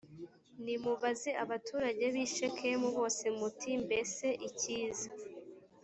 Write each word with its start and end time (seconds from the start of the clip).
nimubaze 0.63 1.29
abaturage 1.43 2.03
b 2.13 2.15
i 2.25 2.27
shekemu 2.35 2.87
bose 2.97 3.23
muti 3.37 3.71
mbese 3.83 4.27
icyiza 4.47 5.07